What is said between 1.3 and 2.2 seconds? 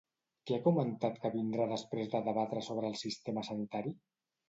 vindrà després